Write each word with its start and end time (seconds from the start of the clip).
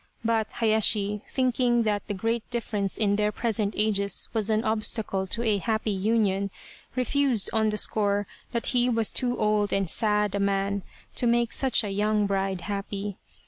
But 0.25 0.53
Hayashi, 0.53 1.21
thinking 1.29 1.83
that 1.83 2.07
the 2.07 2.15
great 2.15 2.49
difference 2.49 2.97
in 2.97 3.17
their 3.17 3.31
present 3.31 3.75
ages 3.77 4.29
was 4.33 4.49
an 4.49 4.63
obstacle 4.63 5.27
to 5.27 5.43
a 5.43 5.59
happy 5.59 5.91
union, 5.91 6.49
refused 6.95 7.51
on 7.53 7.69
the 7.69 7.77
score 7.77 8.25
that 8.51 8.65
he 8.73 8.89
was 8.89 9.11
too 9.11 9.37
old 9.37 9.71
and 9.71 9.87
sad 9.87 10.33
a 10.33 10.39
man 10.39 10.81
to 11.13 11.27
make 11.27 11.53
such 11.53 11.83
a 11.83 11.91
young 11.91 12.25
bride 12.25 12.61
happy. 12.61 13.17